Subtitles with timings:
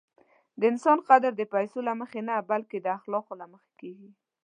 [0.59, 4.11] د انسان قدر د پیسو له مخې نه، بلکې د اخلاقو له مخې کېږي.